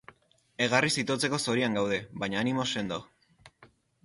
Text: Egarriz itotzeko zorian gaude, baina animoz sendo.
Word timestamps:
Egarriz 0.65 0.89
itotzeko 1.01 1.39
zorian 1.43 1.77
gaude, 1.81 2.01
baina 2.25 2.41
animoz 2.45 2.67
sendo. 2.73 2.99